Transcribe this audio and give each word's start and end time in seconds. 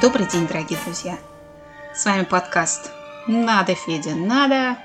Добрый 0.00 0.26
день, 0.26 0.46
дорогие 0.46 0.78
друзья! 0.82 1.18
С 1.94 2.06
вами 2.06 2.24
подкаст 2.24 2.90
«Надо, 3.26 3.74
Федя, 3.74 4.14
надо!» 4.14 4.82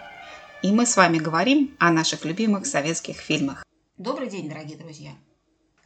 И 0.62 0.74
мы 0.74 0.86
с 0.86 0.98
вами 0.98 1.20
говорим 1.20 1.74
о 1.80 1.90
наших 1.90 2.26
любимых 2.26 2.66
советских 2.66 3.16
фильмах. 3.16 3.64
Добрый 3.96 4.30
день, 4.30 4.50
дорогие 4.50 4.78
друзья! 4.78 5.12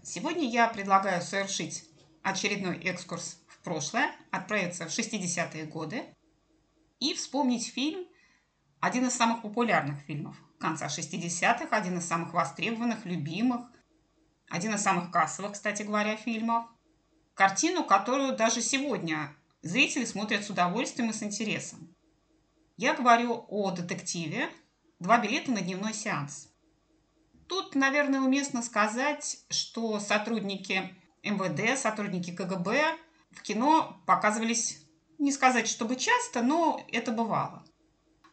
Сегодня 0.02 0.50
я 0.50 0.68
предлагаю 0.68 1.22
совершить 1.22 1.84
очередной 2.24 2.78
экскурс 2.80 3.38
в 3.48 3.60
прошлое, 3.60 4.10
отправиться 4.32 4.88
в 4.88 4.90
60-е 4.90 5.66
годы 5.66 6.06
и 7.00 7.14
вспомнить 7.14 7.68
фильм, 7.68 8.08
один 8.80 9.06
из 9.06 9.14
самых 9.14 9.44
популярных 9.44 10.00
фильмов 10.08 10.38
конца 10.60 10.88
60-х, 10.88 11.68
один 11.70 12.00
из 12.00 12.08
самых 12.08 12.34
востребованных, 12.34 13.06
любимых, 13.06 13.62
один 14.50 14.74
из 14.74 14.82
самых 14.82 15.12
кассовых, 15.12 15.52
кстати 15.52 15.84
говоря, 15.84 16.18
фильмов. 16.18 16.66
Картину, 17.40 17.86
которую 17.86 18.36
даже 18.36 18.62
сегодня 18.62 19.34
зрители 19.62 20.04
смотрят 20.04 20.44
с 20.44 20.50
удовольствием 20.50 21.10
и 21.12 21.14
с 21.14 21.24
интересом. 21.24 21.96
Я 22.76 22.94
говорю 22.94 23.46
о 23.48 23.72
детективе 23.72 24.50
«Два 25.00 25.20
билета 25.20 25.50
на 25.52 25.62
дневной 25.62 25.94
сеанс». 25.94 26.50
Тут, 27.48 27.76
наверное, 27.76 28.20
уместно 28.20 28.62
сказать, 28.62 29.38
что 29.50 30.02
сотрудники 30.02 30.94
МВД, 31.24 31.80
сотрудники 31.80 32.36
КГБ 32.36 32.98
в 33.32 33.42
кино 33.42 34.04
показывались, 34.06 34.86
не 35.18 35.32
сказать, 35.32 35.70
чтобы 35.70 35.96
часто, 35.96 36.42
но 36.42 36.86
это 36.92 37.14
бывало. 37.14 37.64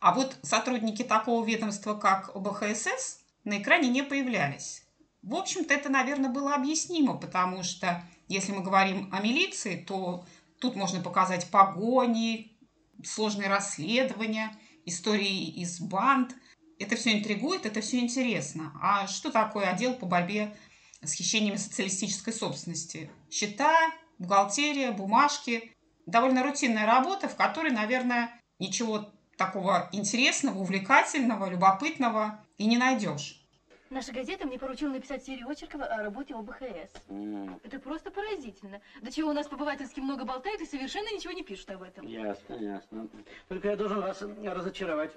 А 0.01 0.15
вот 0.15 0.37
сотрудники 0.43 1.05
такого 1.05 1.47
ведомства, 1.47 1.95
как 1.95 2.35
ОБХСС, 2.35 3.21
на 3.45 3.63
экране 3.63 3.89
не 3.89 4.03
появлялись. 4.03 4.83
В 5.23 5.37
общем-то, 5.37 5.73
это, 5.75 5.91
наверное, 5.91 6.29
было 6.29 6.57
объяснимо, 6.57 7.17
потому 7.17 7.63
что 7.63 8.03
если 8.29 8.53
мы 8.53 8.63
говорим 8.63 9.09
о 9.13 9.21
милиции, 9.21 9.77
то 9.77 10.25
тут 10.59 10.77
можно 10.77 11.01
показать 11.01 11.51
погони, 11.51 12.57
сложные 13.05 13.49
расследования, 13.49 14.53
истории 14.85 15.49
из 15.49 15.81
банд. 15.81 16.35
Это 16.79 16.97
все 16.97 17.13
интригует, 17.13 17.67
это 17.67 17.81
все 17.81 18.01
интересно. 18.01 18.73
А 18.81 19.07
что 19.07 19.31
такое 19.31 19.71
отдел 19.71 19.95
по 19.95 20.07
борьбе 20.07 20.57
с 21.03 21.13
хищениями 21.13 21.57
социалистической 21.57 22.33
собственности? 22.33 23.11
Счета, 23.31 23.75
бухгалтерия, 24.19 24.93
бумажки. 24.93 25.73
Довольно 26.07 26.43
рутинная 26.43 26.87
работа, 26.87 27.29
в 27.29 27.37
которой, 27.37 27.73
наверное, 27.73 28.41
ничего 28.59 29.11
такого 29.37 29.89
интересного, 29.93 30.59
увлекательного, 30.59 31.51
любопытного 31.51 32.45
и 32.59 32.67
не 32.67 32.79
найдешь. 32.79 33.46
Наша 33.89 34.13
газета 34.13 34.47
мне 34.47 34.59
поручила 34.59 34.93
написать 34.93 35.25
серию 35.25 35.49
очерков 35.49 35.83
о 35.83 36.03
работе 36.03 36.35
ОБХС. 36.35 36.93
Mm. 37.09 37.61
Это 37.63 37.79
просто 37.79 38.11
поразительно. 38.11 38.81
До 39.01 39.13
чего 39.13 39.31
у 39.31 39.33
нас 39.33 39.47
по-бывательски 39.47 40.01
много 40.01 40.25
болтают 40.25 40.61
и 40.61 40.67
совершенно 40.67 41.15
ничего 41.15 41.33
не 41.33 41.45
пишут 41.45 41.71
об 41.71 41.83
этом. 41.83 42.05
Ясно, 42.05 42.55
ясно. 42.55 43.09
Только 43.49 43.69
я 43.69 43.77
должен 43.77 44.01
вас 44.01 44.23
разочаровать. 44.23 45.13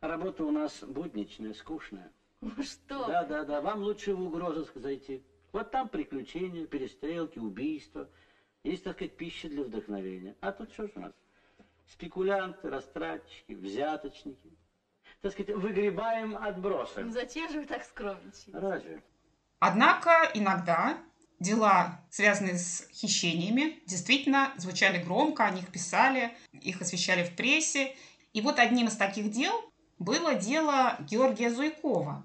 Работа 0.00 0.44
у 0.44 0.50
нас 0.50 0.82
будничная, 0.82 1.52
скучная. 1.52 2.12
Ну 2.40 2.62
что? 2.62 3.06
Да, 3.06 3.24
да, 3.24 3.44
да. 3.44 3.60
Вам 3.60 3.82
лучше 3.82 4.14
в 4.14 4.22
угрозыск 4.22 4.76
зайти. 4.76 5.22
Вот 5.52 5.70
там 5.70 5.88
приключения, 5.88 6.66
перестрелки, 6.66 7.38
убийства. 7.38 8.08
Есть, 8.62 8.84
так 8.84 8.94
сказать, 8.94 9.16
пища 9.16 9.48
для 9.48 9.64
вдохновения. 9.64 10.36
А 10.40 10.52
тут 10.52 10.72
что 10.72 10.86
же 10.86 10.92
у 10.94 11.00
нас? 11.00 11.12
Спекулянты, 11.86 12.70
растратчики, 12.70 13.52
взяточники 13.52 14.50
так 15.22 15.32
сказать, 15.32 15.54
выгребаем 15.54 16.36
отбросы. 16.36 17.00
Ну 17.02 17.12
зачем 17.12 17.50
же 17.50 17.60
вы 17.60 17.66
так 17.66 17.84
скромничаете? 17.84 18.52
Разве? 18.52 19.02
Однако 19.58 20.30
иногда 20.34 20.98
дела, 21.38 22.00
связанные 22.10 22.58
с 22.58 22.88
хищениями, 22.92 23.82
действительно 23.86 24.52
звучали 24.56 25.02
громко, 25.02 25.44
о 25.44 25.50
них 25.50 25.70
писали, 25.70 26.36
их 26.52 26.80
освещали 26.80 27.24
в 27.24 27.36
прессе. 27.36 27.94
И 28.32 28.40
вот 28.40 28.58
одним 28.58 28.86
из 28.86 28.96
таких 28.96 29.30
дел 29.30 29.52
было 29.98 30.34
дело 30.34 30.96
Георгия 31.00 31.50
Зуйкова. 31.50 32.24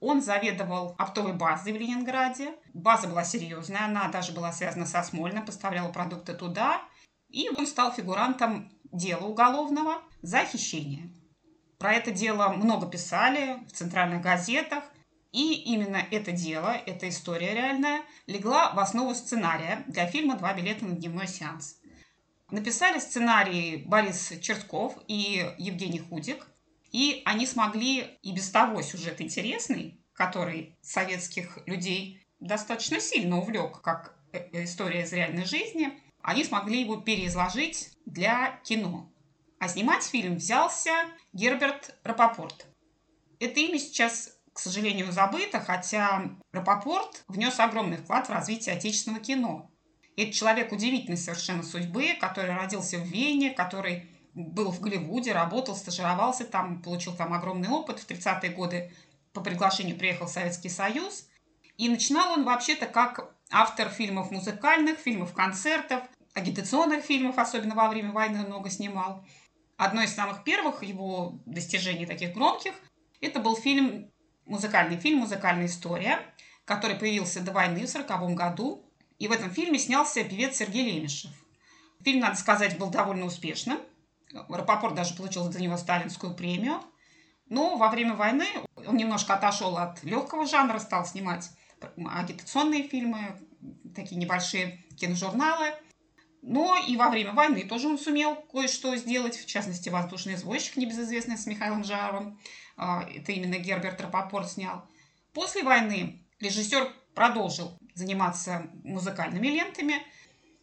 Он 0.00 0.20
заведовал 0.20 0.94
оптовой 0.98 1.32
базой 1.32 1.72
в 1.72 1.76
Ленинграде. 1.76 2.54
База 2.74 3.08
была 3.08 3.24
серьезная, 3.24 3.84
она 3.84 4.08
даже 4.08 4.32
была 4.32 4.52
связана 4.52 4.86
со 4.86 5.02
Смольным, 5.02 5.44
поставляла 5.44 5.92
продукты 5.92 6.34
туда. 6.34 6.82
И 7.28 7.48
он 7.56 7.66
стал 7.66 7.92
фигурантом 7.92 8.70
дела 8.92 9.26
уголовного 9.26 10.02
за 10.20 10.44
хищение. 10.44 11.08
Про 11.82 11.94
это 11.94 12.12
дело 12.12 12.50
много 12.50 12.86
писали 12.86 13.58
в 13.66 13.72
центральных 13.72 14.22
газетах. 14.22 14.84
И 15.32 15.54
именно 15.54 15.96
это 16.12 16.30
дело, 16.30 16.76
эта 16.86 17.08
история 17.08 17.54
реальная, 17.54 18.02
легла 18.28 18.70
в 18.70 18.78
основу 18.78 19.16
сценария 19.16 19.82
для 19.88 20.06
фильма 20.06 20.36
«Два 20.36 20.54
билета 20.54 20.84
на 20.84 20.94
дневной 20.94 21.26
сеанс». 21.26 21.80
Написали 22.52 23.00
сценарий 23.00 23.82
Борис 23.84 24.32
Чертков 24.40 24.96
и 25.08 25.44
Евгений 25.58 25.98
Худик. 25.98 26.46
И 26.92 27.20
они 27.24 27.48
смогли 27.48 28.16
и 28.22 28.32
без 28.32 28.48
того 28.50 28.80
сюжет 28.82 29.20
интересный, 29.20 30.00
который 30.12 30.78
советских 30.82 31.58
людей 31.66 32.24
достаточно 32.38 33.00
сильно 33.00 33.38
увлек, 33.38 33.80
как 33.80 34.16
э, 34.32 34.38
э, 34.52 34.64
история 34.66 35.02
из 35.02 35.12
реальной 35.12 35.46
жизни, 35.46 36.00
они 36.22 36.44
смогли 36.44 36.82
его 36.82 36.98
переизложить 36.98 37.90
для 38.06 38.60
кино. 38.62 39.11
А 39.62 39.68
снимать 39.68 40.02
фильм 40.02 40.38
взялся 40.38 40.90
Герберт 41.32 41.94
Рапопорт. 42.02 42.66
Это 43.38 43.60
имя 43.60 43.78
сейчас, 43.78 44.36
к 44.52 44.58
сожалению, 44.58 45.12
забыто, 45.12 45.60
хотя 45.60 46.32
Рапопорт 46.50 47.22
внес 47.28 47.60
огромный 47.60 47.98
вклад 47.98 48.26
в 48.26 48.32
развитие 48.32 48.74
отечественного 48.74 49.22
кино. 49.22 49.70
Это 50.16 50.32
человек 50.32 50.72
удивительной 50.72 51.16
совершенно 51.16 51.62
судьбы, 51.62 52.16
который 52.20 52.56
родился 52.56 52.98
в 52.98 53.04
Вене, 53.04 53.50
который 53.50 54.10
был 54.34 54.72
в 54.72 54.80
Голливуде, 54.80 55.30
работал, 55.30 55.76
стажировался 55.76 56.44
там, 56.44 56.82
получил 56.82 57.14
там 57.14 57.32
огромный 57.32 57.68
опыт. 57.68 58.00
В 58.00 58.10
30-е 58.10 58.50
годы 58.50 58.92
по 59.32 59.42
приглашению 59.42 59.96
приехал 59.96 60.26
в 60.26 60.30
Советский 60.30 60.70
Союз. 60.70 61.28
И 61.76 61.88
начинал 61.88 62.32
он 62.32 62.42
вообще-то 62.42 62.86
как 62.86 63.32
автор 63.48 63.90
фильмов 63.90 64.32
музыкальных, 64.32 64.98
фильмов 64.98 65.32
концертов, 65.32 66.02
агитационных 66.34 67.04
фильмов, 67.04 67.38
особенно 67.38 67.76
во 67.76 67.88
время 67.88 68.10
войны 68.10 68.44
много 68.44 68.70
снимал. 68.70 69.24
Одно 69.82 70.02
из 70.02 70.14
самых 70.14 70.44
первых 70.44 70.84
его 70.84 71.40
достижений 71.44 72.06
таких 72.06 72.34
громких– 72.34 72.72
это 73.20 73.40
был 73.40 73.56
фильм, 73.56 74.12
музыкальный 74.46 74.96
фильм 74.96 75.18
«Музыкальная 75.18 75.66
история», 75.66 76.20
который 76.64 76.94
появился 76.94 77.40
до 77.40 77.50
войны 77.50 77.84
в 77.84 77.90
1940 77.90 78.36
году. 78.36 78.88
И 79.18 79.26
в 79.26 79.32
этом 79.32 79.50
фильме 79.50 79.80
снялся 79.80 80.22
певец 80.22 80.58
Сергей 80.58 80.88
Лемешев. 80.88 81.32
Фильм, 82.04 82.20
надо 82.20 82.36
сказать, 82.36 82.78
был 82.78 82.90
довольно 82.90 83.26
успешным. 83.26 83.80
Рапопорт 84.48 84.94
даже 84.94 85.16
получил 85.16 85.50
за 85.50 85.60
него 85.60 85.76
сталинскую 85.76 86.36
премию. 86.36 86.80
Но 87.48 87.76
во 87.76 87.88
время 87.88 88.14
войны 88.14 88.46
он 88.86 88.96
немножко 88.96 89.34
отошел 89.34 89.76
от 89.78 90.04
легкого 90.04 90.46
жанра, 90.46 90.78
стал 90.78 91.04
снимать 91.04 91.50
агитационные 91.96 92.84
фильмы, 92.84 93.36
такие 93.96 94.16
небольшие 94.16 94.84
киножурналы– 94.96 95.74
но 96.42 96.76
и 96.76 96.96
во 96.96 97.08
время 97.08 97.32
войны 97.32 97.62
тоже 97.62 97.86
он 97.88 97.98
сумел 97.98 98.34
кое-что 98.34 98.94
сделать, 98.96 99.36
в 99.36 99.46
частности, 99.46 99.88
«Воздушный 99.88 100.34
извозчик», 100.34 100.76
небезызвестный 100.76 101.38
с 101.38 101.46
Михаилом 101.46 101.84
Жаровым. 101.84 102.40
А, 102.76 103.04
это 103.08 103.30
именно 103.30 103.58
Герберт 103.58 104.00
Рапопорт 104.00 104.50
снял. 104.50 104.84
После 105.32 105.62
войны 105.62 106.26
режиссер 106.40 106.92
продолжил 107.14 107.78
заниматься 107.94 108.66
музыкальными 108.82 109.46
лентами. 109.46 109.94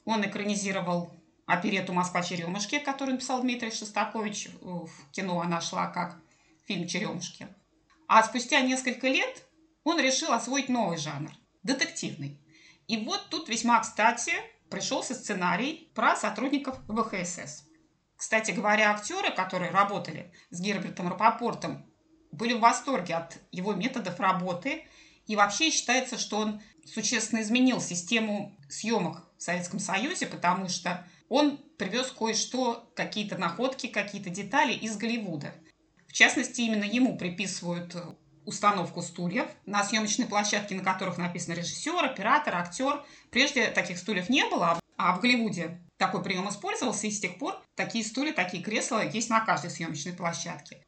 Он 0.03 0.25
экранизировал 0.25 1.13
оперету 1.45 1.93
«Москва 1.93 2.21
черемушки», 2.23 2.79
которую 2.79 3.15
написал 3.15 3.41
Дмитрий 3.41 3.71
Шостакович. 3.71 4.49
В 4.59 4.89
кино 5.11 5.39
она 5.39 5.61
шла 5.61 5.87
как 5.87 6.19
фильм 6.67 6.87
«Черемушки». 6.87 7.47
А 8.07 8.21
спустя 8.23 8.59
несколько 8.61 9.07
лет 9.07 9.45
он 9.85 9.99
решил 9.99 10.33
освоить 10.33 10.67
новый 10.67 10.97
жанр– 10.97 11.31
детективный. 11.63 12.37
И 12.87 12.97
вот 12.97 13.29
тут 13.29 13.47
весьма 13.47 13.79
кстати 13.79 14.33
пришелся 14.69 15.13
сценарий 15.13 15.91
про 15.93 16.15
сотрудников 16.15 16.79
ВХСС. 16.87 17.65
Кстати 18.15 18.51
говоря, 18.51 18.91
актеры, 18.91 19.31
которые 19.31 19.71
работали 19.71 20.33
с 20.49 20.59
Гербертом 20.59 21.07
Рапопортом, 21.07 21.85
были 22.31 22.53
в 22.53 22.59
восторге 22.59 23.15
от 23.15 23.37
его 23.51 23.73
методов 23.73 24.19
работы. 24.19 24.85
И 25.25 25.35
вообще 25.35 25.71
считается, 25.71 26.17
что 26.17 26.37
он 26.37 26.61
существенно 26.85 27.41
изменил 27.41 27.79
систему 27.81 28.57
съемок 28.67 29.23
в 29.37 29.41
Советском 29.41 29.79
Союзе, 29.79 30.25
потому 30.27 30.67
что 30.69 31.07
он 31.29 31.57
привез 31.77 32.11
кое-что, 32.11 32.91
какие-то 32.95 33.37
находки, 33.37 33.87
какие-то 33.87 34.29
детали 34.29 34.73
из 34.73 34.97
Голливуда. 34.97 35.53
В 36.07 36.13
частности, 36.13 36.61
именно 36.61 36.83
ему 36.83 37.17
приписывают 37.17 37.95
установку 38.49 39.01
стульев 39.01 39.47
на 39.65 39.83
съемочной 39.83 40.25
площадке, 40.25 40.75
на 40.75 40.83
которых 40.83 41.17
написано 41.17 41.53
режиссер, 41.53 42.03
оператор, 42.03 42.55
актер. 42.55 43.03
Прежде 43.31 43.67
таких 43.67 43.97
стульев 43.97 44.27
не 44.29 44.43
было, 44.49 44.79
а 44.97 45.15
в 45.15 45.21
Голливуде 45.21 45.79
такой 45.97 46.21
прием 46.23 46.49
использовался, 46.49 47.07
и 47.07 47.11
с 47.11 47.19
тех 47.21 47.37
пор 47.37 47.55
такие 47.75 48.03
стулья, 48.03 48.33
такие 48.33 48.61
кресла 48.63 49.05
есть 49.05 49.29
на 49.29 49.39
каждой 49.39 49.69
съемочной 49.69 50.13
площадке. 50.13 50.83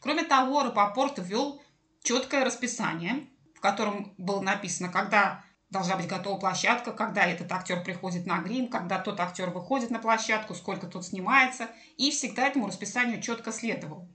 Кроме 0.00 0.22
того, 0.22 0.62
Рапопорт 0.62 1.18
ввел 1.18 1.60
четкое 2.02 2.44
расписание, 2.44 3.28
в 3.54 3.60
котором 3.60 4.14
было 4.16 4.40
написано, 4.40 4.88
когда 4.88 5.44
должна 5.68 5.96
быть 5.96 6.08
готова 6.08 6.38
площадка, 6.38 6.92
когда 6.92 7.26
этот 7.26 7.50
актер 7.52 7.82
приходит 7.82 8.26
на 8.26 8.38
грим, 8.38 8.68
когда 8.68 8.98
тот 8.98 9.20
актер 9.20 9.50
выходит 9.50 9.90
на 9.90 9.98
площадку, 9.98 10.54
сколько 10.54 10.86
тут 10.86 11.04
снимается. 11.04 11.68
И 11.96 12.10
всегда 12.10 12.46
этому 12.46 12.66
расписанию 12.66 13.20
четко 13.20 13.52
следовал. 13.52 14.08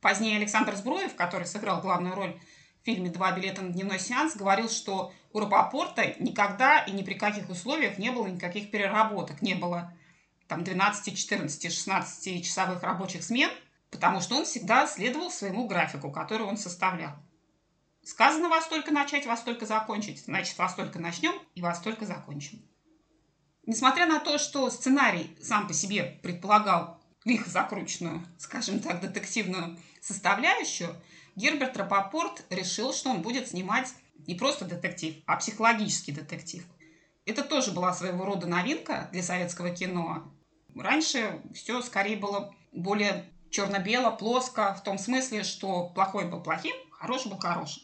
Позднее 0.00 0.36
Александр 0.36 0.76
Збруев, 0.76 1.16
который 1.16 1.46
сыграл 1.46 1.80
главную 1.80 2.14
роль 2.14 2.40
в 2.82 2.84
фильме 2.84 3.10
«Два 3.10 3.32
билета 3.32 3.62
на 3.62 3.70
дневной 3.70 3.98
сеанс», 3.98 4.36
говорил, 4.36 4.68
что 4.68 5.12
у 5.32 5.40
Рапопорта 5.40 6.14
никогда 6.20 6.78
и 6.80 6.92
ни 6.92 7.02
при 7.02 7.14
каких 7.14 7.48
условиях 7.50 7.98
не 7.98 8.10
было 8.10 8.26
никаких 8.26 8.70
переработок, 8.70 9.42
не 9.42 9.54
было 9.54 9.92
там 10.46 10.64
12, 10.64 11.16
14, 11.16 11.72
16 11.72 12.44
часовых 12.44 12.82
рабочих 12.82 13.24
смен, 13.24 13.50
потому 13.90 14.20
что 14.20 14.36
он 14.36 14.44
всегда 14.44 14.86
следовал 14.86 15.30
своему 15.30 15.66
графику, 15.66 16.10
который 16.10 16.46
он 16.46 16.56
составлял. 16.56 17.12
Сказано 18.04 18.48
во 18.48 18.60
столько 18.62 18.92
начать, 18.92 19.26
во 19.26 19.36
столько 19.36 19.66
закончить, 19.66 20.24
значит, 20.24 20.56
во 20.56 20.68
столько 20.68 20.98
начнем 20.98 21.34
и 21.54 21.60
во 21.60 21.74
столько 21.74 22.06
закончим. 22.06 22.62
Несмотря 23.66 24.06
на 24.06 24.18
то, 24.18 24.38
что 24.38 24.70
сценарий 24.70 25.36
сам 25.42 25.66
по 25.66 25.74
себе 25.74 26.18
предполагал 26.22 26.97
лихо 27.28 27.50
закрученную, 27.50 28.26
скажем 28.38 28.80
так, 28.80 29.00
детективную 29.00 29.78
составляющую, 30.00 30.96
Герберт 31.36 31.76
Рапопорт 31.76 32.44
решил, 32.50 32.92
что 32.92 33.10
он 33.10 33.22
будет 33.22 33.48
снимать 33.48 33.94
не 34.26 34.34
просто 34.34 34.64
детектив, 34.64 35.14
а 35.26 35.36
психологический 35.36 36.12
детектив. 36.12 36.64
Это 37.26 37.44
тоже 37.44 37.72
была 37.72 37.92
своего 37.92 38.24
рода 38.24 38.46
новинка 38.46 39.08
для 39.12 39.22
советского 39.22 39.70
кино. 39.70 40.32
Раньше 40.74 41.42
все 41.54 41.82
скорее 41.82 42.16
было 42.16 42.54
более 42.72 43.30
черно-бело, 43.50 44.10
плоско, 44.10 44.74
в 44.74 44.82
том 44.82 44.98
смысле, 44.98 45.44
что 45.44 45.88
плохой 45.90 46.24
был 46.24 46.42
плохим, 46.42 46.74
хороший 46.90 47.30
был 47.30 47.38
хорошим. 47.38 47.82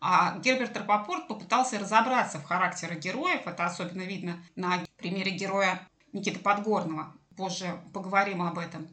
А 0.00 0.38
Герберт 0.38 0.76
Рапопорт 0.76 1.26
попытался 1.26 1.78
разобраться 1.78 2.38
в 2.38 2.44
характере 2.44 3.00
героев. 3.00 3.46
Это 3.46 3.64
особенно 3.64 4.02
видно 4.02 4.44
на 4.54 4.84
примере 4.96 5.32
героя 5.32 5.88
Никиты 6.12 6.38
Подгорного. 6.38 7.14
Позже 7.38 7.80
поговорим 7.94 8.42
об 8.42 8.58
этом. 8.58 8.88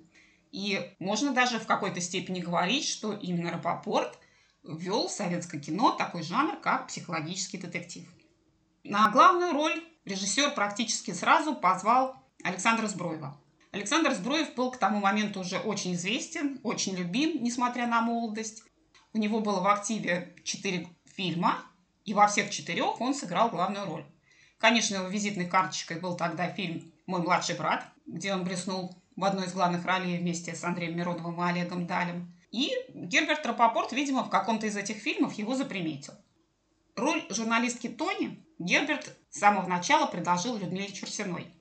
И 0.51 0.93
можно 0.99 1.33
даже 1.33 1.59
в 1.59 1.65
какой-то 1.65 1.99
степени 1.99 2.41
говорить, 2.41 2.87
что 2.87 3.11
именно 3.13 3.51
Рапопорт 3.51 4.19
ввел 4.63 5.07
в 5.07 5.11
советское 5.11 5.59
кино 5.59 5.93
такой 5.93 6.21
жанр, 6.21 6.57
как 6.57 6.87
психологический 6.87 7.57
детектив. 7.57 8.07
На 8.83 9.09
главную 9.09 9.51
роль 9.51 9.83
режиссер 10.05 10.53
практически 10.53 11.09
сразу 11.09 11.55
позвал 11.55 12.17
Александра 12.43 12.85
Зброева. 12.85 13.35
Александр 13.71 14.13
Зброев 14.13 14.53
был 14.53 14.69
к 14.69 14.77
тому 14.77 14.99
моменту 14.99 15.39
уже 15.39 15.57
очень 15.57 15.95
известен, 15.95 16.59
очень 16.61 16.95
любим, 16.95 17.43
несмотря 17.43 17.87
на 17.87 18.01
молодость. 18.01 18.63
У 19.13 19.17
него 19.17 19.39
было 19.39 19.59
в 19.59 19.67
активе 19.67 20.35
четыре 20.43 20.87
фильма, 21.15 21.63
и 22.05 22.13
во 22.13 22.27
всех 22.27 22.51
четырех 22.51 23.01
он 23.01 23.15
сыграл 23.15 23.49
главную 23.49 23.87
роль. 23.87 24.05
Конечно, 24.57 24.95
его 24.95 25.07
визитной 25.07 25.47
карточкой 25.47 25.99
был 25.99 26.15
тогда 26.15 26.49
фильм 26.49 26.91
«Мой 27.05 27.21
младший 27.21 27.55
брат», 27.55 27.85
где 28.05 28.33
он 28.33 28.43
блеснул 28.43 28.95
в 29.15 29.23
одной 29.23 29.47
из 29.47 29.53
главных 29.53 29.85
ролей 29.85 30.17
вместе 30.17 30.55
с 30.55 30.63
Андреем 30.63 30.97
Мироновым 30.97 31.41
и 31.41 31.49
Олегом 31.49 31.87
Далем. 31.87 32.33
И 32.51 32.71
Герберт 32.89 33.45
Рапопорт, 33.45 33.91
видимо, 33.91 34.23
в 34.23 34.29
каком-то 34.29 34.67
из 34.67 34.77
этих 34.77 34.97
фильмов 34.97 35.33
его 35.33 35.55
заприметил. 35.55 36.13
Роль 36.95 37.25
журналистки 37.29 37.87
Тони 37.87 38.43
Герберт 38.59 39.17
с 39.29 39.39
самого 39.39 39.67
начала 39.67 40.05
предложил 40.05 40.57
Людмиле 40.57 40.91
Чурсиной. 40.91 41.53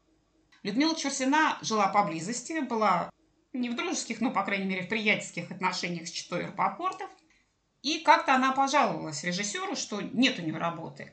Людмила 0.62 0.94
Чурсина 0.94 1.58
жила 1.62 1.88
поблизости, 1.88 2.60
была 2.60 3.10
не 3.52 3.70
в 3.70 3.76
дружеских, 3.76 4.20
но, 4.20 4.30
по 4.30 4.44
крайней 4.44 4.66
мере, 4.66 4.82
в 4.82 4.88
приятельских 4.88 5.50
отношениях 5.50 6.06
с 6.06 6.10
Читой 6.10 6.46
Рапопортов– 6.46 7.10
и 7.84 7.98
как-то 7.98 8.34
она 8.34 8.52
пожаловалась 8.52 9.22
режиссеру, 9.24 9.76
что 9.76 10.00
нет 10.00 10.38
у 10.38 10.42
нее 10.42 10.56
работы. 10.56 11.12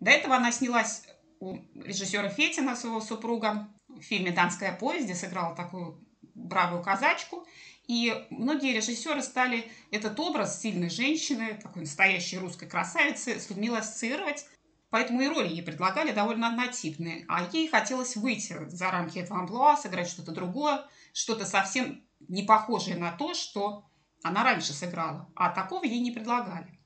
До 0.00 0.10
этого 0.10 0.34
она 0.34 0.50
снялась 0.50 1.04
у 1.40 1.58
режиссера 1.74 2.28
Фетина, 2.28 2.76
своего 2.76 3.00
супруга, 3.00 3.68
в 3.88 4.02
фильме 4.02 4.30
«Данская 4.30 4.72
повесть», 4.76 5.06
где 5.06 5.14
сыграла 5.14 5.54
такую 5.54 6.04
бравую 6.34 6.82
казачку. 6.82 7.46
И 7.86 8.26
многие 8.30 8.74
режиссеры 8.74 9.22
стали 9.22 9.70
этот 9.90 10.18
образ 10.20 10.60
сильной 10.60 10.90
женщины, 10.90 11.58
такой 11.62 11.82
настоящей 11.82 12.38
русской 12.38 12.68
красавицы, 12.68 13.40
с 13.40 13.48
Людмилой 13.48 13.80
ассоциировать. 13.80 14.46
Поэтому 14.90 15.20
и 15.20 15.28
роли 15.28 15.48
ей 15.48 15.62
предлагали 15.62 16.12
довольно 16.12 16.48
однотипные. 16.48 17.24
А 17.28 17.48
ей 17.52 17.68
хотелось 17.68 18.16
выйти 18.16 18.56
за 18.68 18.90
рамки 18.90 19.18
этого 19.18 19.40
амплуа, 19.40 19.76
сыграть 19.76 20.08
что-то 20.08 20.32
другое, 20.32 20.84
что-то 21.12 21.44
совсем 21.44 22.04
не 22.28 22.42
похожее 22.42 22.96
на 22.96 23.12
то, 23.12 23.34
что 23.34 23.84
она 24.22 24.42
раньше 24.42 24.72
сыграла, 24.72 25.30
а 25.34 25.50
такого 25.50 25.84
ей 25.84 26.00
не 26.00 26.10
предлагали. 26.10 26.78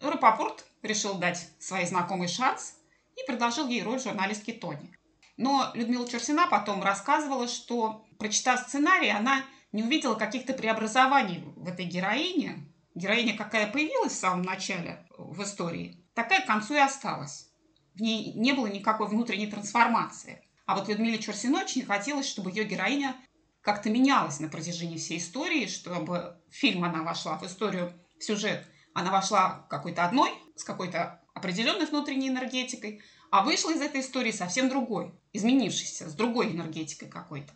Рапопорт 0.00 0.66
решил 0.82 1.14
дать 1.14 1.48
своей 1.58 1.86
знакомой 1.86 2.28
шанс 2.28 2.76
и 3.16 3.26
предложил 3.26 3.68
ей 3.68 3.82
роль 3.82 4.00
журналистки 4.00 4.52
Тони. 4.52 4.92
Но 5.36 5.70
Людмила 5.74 6.08
Чурсина 6.08 6.46
потом 6.46 6.82
рассказывала, 6.82 7.48
что, 7.48 8.04
прочитав 8.18 8.60
сценарий, 8.60 9.10
она 9.10 9.44
не 9.72 9.82
увидела 9.82 10.14
каких-то 10.14 10.52
преобразований 10.52 11.42
в 11.56 11.68
этой 11.68 11.84
героине. 11.84 12.70
Героиня, 12.94 13.36
какая 13.36 13.70
появилась 13.70 14.12
в 14.12 14.18
самом 14.18 14.42
начале 14.42 15.04
в 15.18 15.42
истории, 15.42 16.04
такая 16.14 16.42
к 16.42 16.46
концу 16.46 16.74
и 16.74 16.78
осталась. 16.78 17.50
В 17.94 18.00
ней 18.00 18.32
не 18.34 18.52
было 18.52 18.66
никакой 18.66 19.08
внутренней 19.08 19.48
трансформации. 19.48 20.42
А 20.66 20.76
вот 20.76 20.88
Людмиле 20.88 21.18
Чурсиной 21.18 21.64
очень 21.64 21.84
хотелось, 21.84 22.28
чтобы 22.28 22.50
ее 22.50 22.64
героиня 22.64 23.16
как-то 23.60 23.90
менялась 23.90 24.40
на 24.40 24.48
протяжении 24.48 24.96
всей 24.96 25.18
истории, 25.18 25.66
чтобы 25.66 26.40
фильм 26.50 26.84
она 26.84 27.02
вошла 27.02 27.38
в 27.38 27.44
историю, 27.44 27.92
в 28.18 28.22
сюжет, 28.22 28.64
она 28.94 29.10
вошла 29.10 29.66
какой-то 29.68 30.04
одной, 30.04 30.30
с 30.54 30.62
какой-то 30.62 31.20
определенной 31.44 31.84
внутренней 31.84 32.28
энергетикой, 32.28 33.02
а 33.30 33.44
вышла 33.44 33.70
из 33.70 33.82
этой 33.82 34.00
истории 34.00 34.30
совсем 34.30 34.70
другой, 34.70 35.12
изменившейся, 35.34 36.08
с 36.08 36.14
другой 36.14 36.52
энергетикой 36.52 37.08
какой-то. 37.08 37.52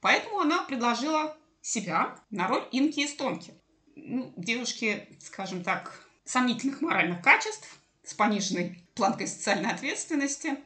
Поэтому 0.00 0.40
она 0.40 0.62
предложила 0.62 1.36
себя 1.62 2.16
на 2.30 2.48
роль 2.48 2.66
Инки 2.72 3.00
из 3.00 3.14
Тонки. 3.14 3.54
Ну, 3.94 4.32
девушки, 4.36 5.16
скажем 5.20 5.62
так, 5.62 6.04
сомнительных 6.24 6.80
моральных 6.80 7.22
качеств, 7.22 7.68
с 8.02 8.14
пониженной 8.14 8.88
планкой 8.94 9.28
социальной 9.28 9.70
ответственности. 9.70 10.56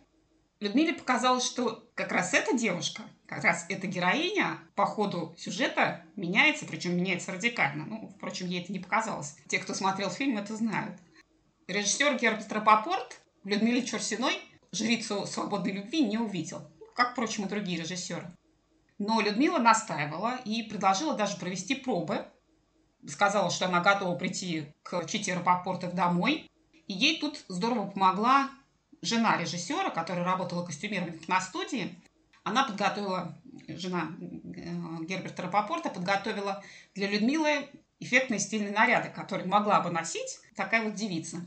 Людмиле 0.60 0.94
показалось, 0.94 1.44
что 1.44 1.90
как 1.94 2.12
раз 2.12 2.32
эта 2.32 2.56
девушка 2.56 3.02
как 3.26 3.42
раз 3.42 3.66
эта 3.68 3.86
героиня 3.86 4.58
по 4.74 4.86
ходу 4.86 5.34
сюжета 5.38 6.02
меняется, 6.14 6.66
причем 6.66 6.96
меняется 6.96 7.32
радикально. 7.32 7.84
Ну, 7.86 8.12
впрочем, 8.16 8.46
ей 8.46 8.62
это 8.62 8.72
не 8.72 8.78
показалось. 8.78 9.36
Те, 9.48 9.58
кто 9.58 9.74
смотрел 9.74 10.10
фильм, 10.10 10.36
это 10.36 10.54
знают. 10.56 10.96
Режиссер 11.66 12.18
Герберт 12.18 12.52
Рапопорт 12.52 13.20
в 13.42 13.48
Людмиле 13.48 13.84
Чурсиной 13.84 14.38
жрицу 14.72 15.26
свободной 15.26 15.72
любви 15.72 16.02
не 16.02 16.18
увидел, 16.18 16.70
как, 16.94 17.12
впрочем, 17.12 17.44
и 17.44 17.48
другие 17.48 17.80
режиссеры. 17.80 18.30
Но 18.98 19.20
Людмила 19.20 19.58
настаивала 19.58 20.36
и 20.44 20.62
предложила 20.62 21.14
даже 21.14 21.36
провести 21.38 21.74
пробы. 21.74 22.26
Сказала, 23.08 23.50
что 23.50 23.66
она 23.66 23.80
готова 23.80 24.14
прийти 24.16 24.66
к 24.82 25.06
Чите 25.06 25.34
Рапопортов 25.34 25.94
домой. 25.94 26.50
И 26.86 26.92
ей 26.92 27.18
тут 27.18 27.44
здорово 27.48 27.90
помогла 27.90 28.50
жена 29.00 29.38
режиссера, 29.38 29.90
которая 29.90 30.24
работала 30.24 30.64
костюмированием 30.64 31.20
на 31.28 31.40
студии, 31.40 31.94
она 32.44 32.64
подготовила, 32.64 33.38
жена 33.68 34.10
э, 34.20 35.04
Герберта 35.04 35.42
Рапопорта 35.42 35.88
подготовила 35.88 36.62
для 36.94 37.08
Людмилы 37.08 37.68
эффектные 38.00 38.38
стильные 38.38 38.72
наряды, 38.72 39.08
которые 39.08 39.48
могла 39.48 39.80
бы 39.80 39.90
носить 39.90 40.40
такая 40.54 40.84
вот 40.84 40.94
девица. 40.94 41.38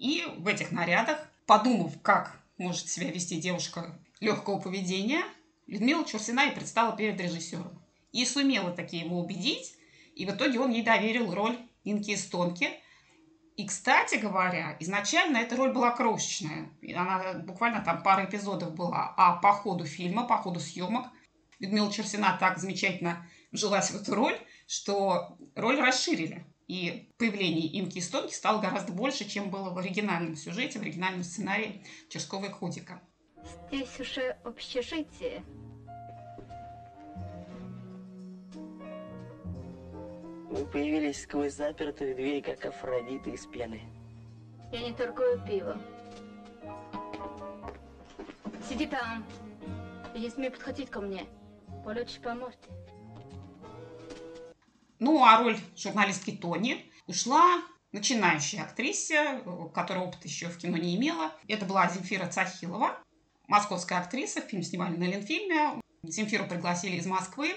И 0.00 0.24
в 0.38 0.48
этих 0.48 0.72
нарядах, 0.72 1.30
подумав, 1.46 1.92
как 2.02 2.40
может 2.58 2.88
себя 2.88 3.12
вести 3.12 3.40
девушка 3.40 3.96
легкого 4.18 4.58
поведения, 4.58 5.22
Людмила 5.68 6.04
Чурсина 6.04 6.48
и 6.48 6.54
предстала 6.54 6.96
перед 6.96 7.20
режиссером. 7.20 7.80
И 8.10 8.24
сумела 8.24 8.72
таки 8.72 8.96
его 8.96 9.20
убедить, 9.20 9.76
и 10.16 10.26
в 10.26 10.30
итоге 10.30 10.58
он 10.58 10.72
ей 10.72 10.82
доверил 10.82 11.32
роль 11.32 11.56
Инки 11.84 12.16
Стонки– 12.16 12.68
и, 13.60 13.66
кстати 13.66 14.14
говоря, 14.14 14.74
изначально 14.80 15.36
эта 15.36 15.54
роль 15.54 15.72
была 15.72 15.90
крошечная. 15.90 16.70
Она 16.96 17.34
буквально 17.44 17.82
там 17.82 18.02
пара 18.02 18.24
эпизодов 18.24 18.74
была. 18.74 19.12
А 19.18 19.34
по 19.36 19.52
ходу 19.52 19.84
фильма, 19.84 20.26
по 20.26 20.38
ходу 20.38 20.60
съемок 20.60 21.08
Людмила 21.58 21.92
Черсина 21.92 22.38
так 22.40 22.56
замечательно 22.56 23.26
вжилась 23.52 23.90
в 23.90 23.96
эту 23.96 24.14
роль, 24.14 24.38
что 24.66 25.36
роль 25.54 25.78
расширили. 25.78 26.46
И 26.70 27.10
появление 27.18 27.66
Инки 27.80 27.98
и 27.98 28.00
Стонки 28.00 28.32
стало 28.32 28.60
гораздо 28.60 28.92
больше, 28.92 29.28
чем 29.28 29.50
было 29.50 29.70
в 29.70 29.78
оригинальном 29.78 30.36
сюжете, 30.36 30.78
в 30.78 30.82
оригинальном 30.82 31.24
сценарии 31.24 31.82
Черского 32.08 32.44
и 32.44 32.48
Худика. 32.48 33.02
Здесь 33.66 33.98
уже 33.98 34.36
общежитие. 34.44 35.42
Вы 40.48 40.64
появились 40.66 41.24
сквозь 41.24 41.54
запертую 41.54 42.14
дверь, 42.14 42.40
как 42.40 42.64
Афродита 42.64 43.30
из 43.30 43.44
пены. 43.46 43.82
Я 44.70 44.82
не 44.82 44.94
торгую 44.94 45.44
пивом. 45.44 45.82
Сиди 48.68 48.86
там. 48.86 49.26
И 50.14 50.20
не 50.20 50.30
смей 50.30 50.52
подходить 50.52 50.88
ко 50.88 51.00
мне. 51.00 51.26
Получишь 51.84 52.20
по 52.20 52.32
морде. 52.32 52.58
Ну, 55.00 55.24
а 55.24 55.38
роль 55.38 55.58
журналистки 55.76 56.30
Тони 56.30 56.90
ушла 57.06 57.62
начинающей 57.90 58.60
актрисе, 58.60 59.42
которая 59.74 60.04
опыт 60.04 60.24
еще 60.24 60.48
в 60.48 60.58
кино 60.58 60.76
не 60.76 60.94
имела. 60.94 61.32
Это 61.48 61.64
была 61.64 61.88
Земфира 61.88 62.26
Цахилова, 62.26 62.98
московская 63.48 63.98
актриса. 63.98 64.42
Фильм 64.42 64.62
снимали 64.62 64.96
на 64.96 65.04
Ленфильме. 65.04 65.80
Земфиру 66.02 66.46
пригласили 66.46 66.96
из 66.96 67.06
Москвы. 67.06 67.56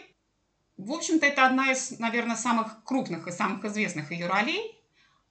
В 0.77 0.91
общем-то, 0.91 1.25
это 1.25 1.45
одна 1.45 1.71
из, 1.71 1.99
наверное, 1.99 2.37
самых 2.37 2.83
крупных 2.85 3.27
и 3.27 3.31
самых 3.31 3.63
известных 3.65 4.11
ее 4.11 4.27
ролей. 4.27 4.81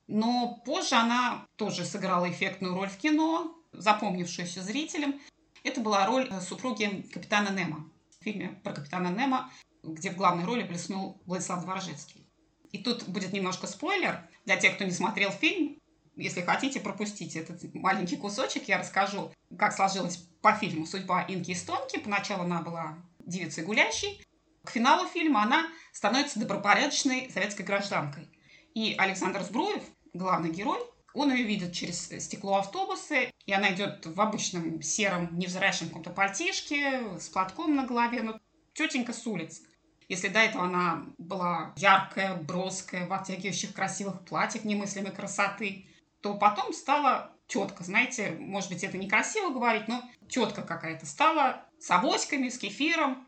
Но 0.06 0.60
позже 0.66 0.96
она 0.96 1.46
тоже 1.56 1.84
сыграла 1.84 2.30
эффектную 2.30 2.74
роль 2.74 2.88
в 2.88 2.98
кино, 2.98 3.56
запомнившуюся 3.72 4.62
зрителям. 4.62 5.18
Это 5.64 5.80
была 5.80 6.06
роль 6.06 6.30
супруги 6.40 7.08
капитана 7.12 7.48
Немо 7.48 7.88
в 8.10 8.22
фильме 8.22 8.60
про 8.62 8.72
капитана 8.74 9.08
Немо, 9.08 9.50
где 9.82 10.10
в 10.10 10.16
главной 10.16 10.44
роли 10.44 10.62
блеснул 10.62 11.20
Владислав 11.26 11.64
Дворжецкий. 11.64 12.26
И 12.70 12.78
тут 12.78 13.08
будет 13.08 13.32
немножко 13.32 13.66
спойлер 13.66 14.28
для 14.44 14.56
тех, 14.56 14.74
кто 14.74 14.84
не 14.84 14.90
смотрел 14.90 15.30
фильм. 15.30 15.78
Если 16.16 16.42
хотите, 16.42 16.80
пропустите 16.80 17.40
этот 17.40 17.62
маленький 17.74 18.16
кусочек. 18.16 18.68
Я 18.68 18.78
расскажу, 18.78 19.32
как 19.58 19.72
сложилась 19.72 20.16
по 20.40 20.52
фильму 20.54 20.86
судьба 20.86 21.24
Инки 21.28 21.54
Стонки. 21.54 21.98
Поначалу 21.98 22.44
она 22.44 22.62
была 22.62 22.98
девицей 23.20 23.64
гулящей. 23.64 24.22
К 24.64 24.70
финалу 24.70 25.08
фильма 25.08 25.42
она 25.42 25.66
становится 25.92 26.38
добропорядочной 26.38 27.30
советской 27.30 27.62
гражданкой. 27.62 28.30
И 28.74 28.94
Александр 28.96 29.42
Збруев, 29.42 29.82
главный 30.14 30.50
герой, 30.50 30.78
он 31.14 31.32
ее 31.32 31.44
видит 31.44 31.72
через 31.72 32.08
стекло 32.24 32.56
автобуса, 32.56 33.30
и 33.44 33.52
она 33.52 33.74
идет 33.74 34.06
в 34.06 34.18
обычном 34.20 34.80
сером 34.82 35.36
невзрачном 35.38 35.90
каком-то 35.90 36.10
пальтишке 36.10 37.18
с 37.18 37.28
платком 37.28 37.74
на 37.74 37.84
голове, 37.86 38.22
ну, 38.22 38.40
тетенька 38.72 39.12
с 39.12 39.26
улицы. 39.26 39.62
Если 40.08 40.28
до 40.28 40.40
этого 40.40 40.64
она 40.64 41.06
была 41.18 41.72
яркая, 41.76 42.34
броская, 42.34 43.06
в 43.06 43.12
обтягивающих 43.12 43.74
красивых 43.74 44.24
платьях 44.24 44.64
немыслимой 44.64 45.12
красоты, 45.12 45.86
то 46.22 46.34
потом 46.34 46.72
стала 46.72 47.32
тетка. 47.46 47.84
Знаете, 47.84 48.32
может 48.38 48.70
быть, 48.70 48.84
это 48.84 48.96
некрасиво 48.96 49.50
говорить, 49.50 49.88
но 49.88 50.02
тетка 50.28 50.62
какая-то 50.62 51.06
стала 51.06 51.66
с 51.78 51.90
авоськами, 51.90 52.48
с 52.48 52.58
кефиром. 52.58 53.26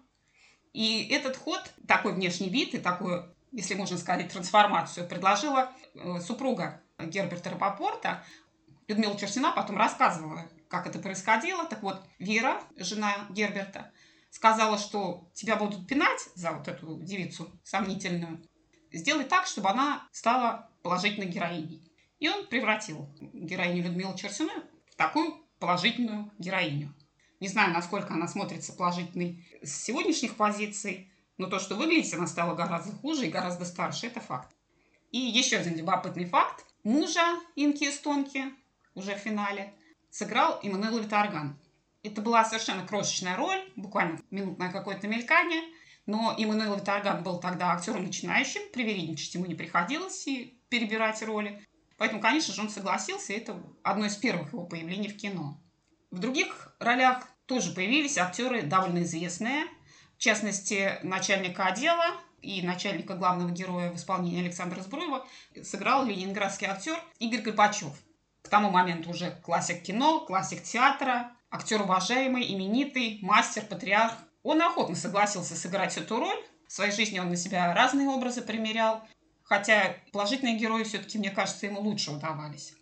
И 0.72 1.08
этот 1.10 1.36
ход, 1.36 1.60
такой 1.86 2.14
внешний 2.14 2.48
вид 2.48 2.74
и 2.74 2.78
такую, 2.78 3.34
если 3.52 3.74
можно 3.74 3.96
сказать, 3.96 4.32
трансформацию 4.32 5.08
предложила 5.08 5.72
э, 5.94 6.20
супруга 6.20 6.82
Герберта 6.98 7.50
Рапопорта. 7.50 8.24
Людмила 8.88 9.16
Черсина 9.18 9.52
потом 9.52 9.76
рассказывала, 9.76 10.48
как 10.68 10.86
это 10.86 10.98
происходило. 10.98 11.64
Так 11.64 11.82
вот, 11.82 12.02
Вера, 12.18 12.60
жена 12.76 13.26
Герберта, 13.30 13.92
сказала, 14.34 14.78
что 14.78 15.30
тебя 15.32 15.54
будут 15.54 15.86
пинать 15.86 16.28
за 16.34 16.50
вот 16.50 16.66
эту 16.66 16.98
девицу 16.98 17.48
сомнительную, 17.62 18.44
сделай 18.92 19.24
так, 19.24 19.46
чтобы 19.46 19.70
она 19.70 20.08
стала 20.10 20.68
положительной 20.82 21.28
героиней. 21.28 21.88
И 22.18 22.28
он 22.28 22.48
превратил 22.48 23.08
героиню 23.20 23.84
Людмилу 23.84 24.16
Черсину 24.16 24.50
в 24.90 24.96
такую 24.96 25.36
положительную 25.60 26.32
героиню. 26.38 26.92
Не 27.38 27.46
знаю, 27.46 27.72
насколько 27.72 28.12
она 28.12 28.26
смотрится 28.26 28.72
положительной 28.72 29.46
с 29.62 29.70
сегодняшних 29.70 30.34
позиций, 30.34 31.12
но 31.38 31.46
то, 31.46 31.60
что 31.60 31.76
выглядит 31.76 32.12
она 32.12 32.26
стала 32.26 32.56
гораздо 32.56 32.90
хуже 32.90 33.28
и 33.28 33.30
гораздо 33.30 33.64
старше, 33.64 34.08
это 34.08 34.18
факт. 34.18 34.52
И 35.12 35.18
еще 35.18 35.58
один 35.58 35.76
любопытный 35.76 36.24
факт. 36.24 36.66
Мужа 36.82 37.38
Инки 37.54 37.84
Эстонки 37.84 38.52
уже 38.96 39.14
в 39.14 39.18
финале 39.18 39.72
сыграл 40.10 40.58
Иммануил 40.64 40.98
Витарган. 40.98 41.56
Это 42.04 42.20
была 42.20 42.44
совершенно 42.44 42.86
крошечная 42.86 43.34
роль, 43.34 43.58
буквально 43.76 44.20
минутное 44.30 44.70
какое-то 44.70 45.08
мелькание. 45.08 45.62
Но 46.04 46.34
Иммануил 46.36 46.76
Витарган 46.76 47.22
был 47.22 47.40
тогда 47.40 47.72
актером 47.72 48.04
начинающим, 48.04 48.60
привередничать 48.72 49.34
ему 49.34 49.46
не 49.46 49.54
приходилось 49.54 50.26
и 50.26 50.60
перебирать 50.68 51.22
роли. 51.22 51.66
Поэтому, 51.96 52.20
конечно 52.20 52.52
же, 52.52 52.60
он 52.60 52.68
согласился, 52.68 53.32
и 53.32 53.38
это 53.38 53.58
одно 53.82 54.04
из 54.04 54.16
первых 54.16 54.52
его 54.52 54.64
появлений 54.64 55.08
в 55.08 55.16
кино. 55.16 55.58
В 56.10 56.18
других 56.18 56.76
ролях 56.78 57.26
тоже 57.46 57.72
появились 57.72 58.18
актеры 58.18 58.62
довольно 58.62 59.02
известные. 59.02 59.64
В 60.18 60.18
частности, 60.18 60.98
начальника 61.02 61.64
отдела 61.64 62.04
и 62.42 62.60
начальника 62.60 63.14
главного 63.14 63.50
героя 63.50 63.90
в 63.90 63.96
исполнении 63.96 64.42
Александра 64.42 64.82
Збруева 64.82 65.26
сыграл 65.62 66.04
ленинградский 66.04 66.66
актер 66.66 66.98
Игорь 67.18 67.40
Горбачев. 67.40 67.94
К 68.42 68.48
тому 68.48 68.70
моменту 68.70 69.08
уже 69.08 69.30
классик 69.42 69.82
кино, 69.82 70.20
классик 70.20 70.62
театра, 70.62 71.32
актер 71.54 71.82
уважаемый, 71.82 72.52
именитый, 72.52 73.20
мастер, 73.22 73.64
патриарх. 73.64 74.14
Он 74.42 74.60
охотно 74.60 74.96
согласился 74.96 75.54
сыграть 75.54 75.96
эту 75.96 76.18
роль. 76.18 76.44
В 76.66 76.72
своей 76.72 76.90
жизни 76.90 77.20
он 77.20 77.28
на 77.28 77.36
себя 77.36 77.72
разные 77.72 78.08
образы 78.08 78.42
примерял, 78.42 79.06
хотя 79.44 79.94
положительные 80.12 80.56
герои 80.56 80.82
все-таки, 80.82 81.16
мне 81.16 81.30
кажется, 81.30 81.66
ему 81.66 81.80
лучше 81.80 82.10
удавались. 82.10 82.74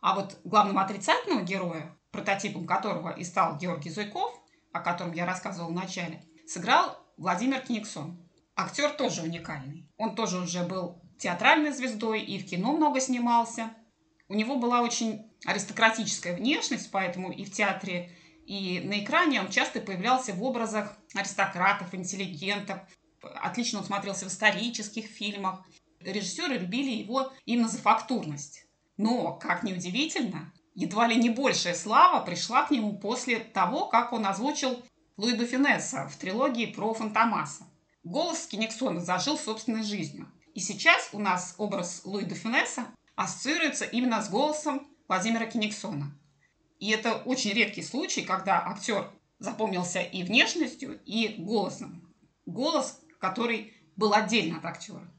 А 0.00 0.14
вот 0.14 0.38
главного 0.44 0.82
отрицательного 0.82 1.42
героя, 1.42 1.98
прототипом 2.12 2.64
которого 2.64 3.10
и 3.10 3.24
стал 3.24 3.56
Георгий 3.56 3.90
Зуйков, 3.90 4.40
о 4.72 4.80
котором 4.80 5.12
я 5.12 5.26
рассказывала 5.26 5.70
в 5.70 5.74
начале, 5.74 6.24
сыграл 6.46 6.96
Владимир 7.16 7.60
Книксон. 7.60 8.24
Актер 8.54 8.90
тоже 8.90 9.22
уникальный. 9.22 9.90
Он 9.96 10.14
тоже 10.14 10.38
уже 10.38 10.62
был 10.62 11.02
театральной 11.18 11.72
звездой 11.72 12.20
и 12.20 12.38
в 12.38 12.48
кино 12.48 12.72
много 12.72 13.00
снимался. 13.00 13.70
У 14.30 14.34
него 14.34 14.54
была 14.54 14.80
очень 14.80 15.28
аристократическая 15.44 16.36
внешность, 16.36 16.92
поэтому 16.92 17.32
и 17.32 17.44
в 17.44 17.52
театре, 17.52 18.12
и 18.46 18.80
на 18.84 19.02
экране 19.02 19.40
он 19.40 19.50
часто 19.50 19.80
появлялся 19.80 20.32
в 20.32 20.44
образах 20.44 20.96
аристократов, 21.16 21.92
интеллигентов. 21.96 22.78
Отлично 23.20 23.80
он 23.80 23.84
смотрелся 23.84 24.26
в 24.26 24.28
исторических 24.28 25.06
фильмах. 25.06 25.66
Режиссеры 25.98 26.58
любили 26.58 26.92
его 26.92 27.32
именно 27.44 27.66
за 27.66 27.78
фактурность. 27.78 28.66
Но, 28.96 29.32
как 29.32 29.64
ни 29.64 29.72
удивительно, 29.72 30.52
едва 30.76 31.08
ли 31.08 31.16
не 31.16 31.30
большая 31.30 31.74
слава 31.74 32.24
пришла 32.24 32.62
к 32.62 32.70
нему 32.70 33.00
после 33.00 33.40
того, 33.40 33.86
как 33.86 34.12
он 34.12 34.24
озвучил 34.24 34.80
Луи 35.16 35.44
Финесса 35.44 36.06
в 36.06 36.16
трилогии 36.16 36.66
про 36.66 36.94
Фантомаса. 36.94 37.64
Голос 38.04 38.46
Кенигсона 38.46 39.00
зажил 39.00 39.36
собственной 39.36 39.82
жизнью. 39.82 40.30
И 40.54 40.60
сейчас 40.60 41.08
у 41.12 41.18
нас 41.18 41.56
образ 41.58 42.02
Луи 42.04 42.28
Финесса 42.28 42.86
ассоциируется 43.16 43.84
именно 43.84 44.22
с 44.22 44.30
голосом 44.30 44.88
Владимира 45.08 45.46
Кениксона. 45.46 46.16
И 46.78 46.90
это 46.90 47.16
очень 47.16 47.52
редкий 47.52 47.82
случай, 47.82 48.22
когда 48.22 48.66
актер 48.66 49.10
запомнился 49.38 50.00
и 50.00 50.22
внешностью, 50.22 51.00
и 51.04 51.34
голосом. 51.38 52.14
Голос, 52.46 53.00
который 53.18 53.74
был 53.96 54.14
отдельно 54.14 54.58
от 54.58 54.64
актера. 54.64 55.12